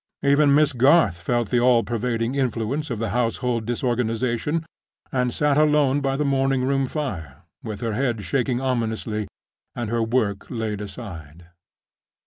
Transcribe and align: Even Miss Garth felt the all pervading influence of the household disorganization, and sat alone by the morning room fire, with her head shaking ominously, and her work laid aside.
Even 0.23 0.55
Miss 0.55 0.73
Garth 0.73 1.21
felt 1.21 1.51
the 1.51 1.59
all 1.59 1.83
pervading 1.83 2.33
influence 2.33 2.89
of 2.89 2.97
the 2.97 3.09
household 3.11 3.67
disorganization, 3.67 4.65
and 5.11 5.31
sat 5.31 5.59
alone 5.59 6.01
by 6.01 6.15
the 6.15 6.25
morning 6.25 6.63
room 6.63 6.87
fire, 6.87 7.43
with 7.61 7.81
her 7.81 7.93
head 7.93 8.23
shaking 8.23 8.59
ominously, 8.59 9.27
and 9.75 9.91
her 9.91 10.01
work 10.01 10.49
laid 10.49 10.81
aside. 10.81 11.49